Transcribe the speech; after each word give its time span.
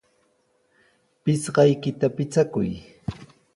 Pisqaykita 1.23 2.05
pichakuy. 2.15 2.69